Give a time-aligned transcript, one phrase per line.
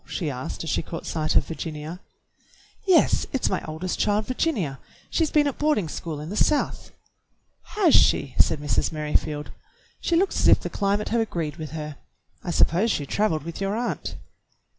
[0.07, 1.99] she asked as she caught sight of Virginia.
[2.87, 4.79] "Yes, it's my oldest child, Virginia.
[5.11, 6.89] She's been at boarding school in the South."
[7.75, 8.91] "Has she.?" said Mrs.
[8.91, 9.51] Merrifield.
[9.99, 11.97] "She looks as if the climate had agreed with her.
[12.43, 14.15] I suppose she traveled with your aunt."